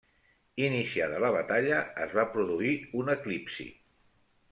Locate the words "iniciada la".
0.67-1.29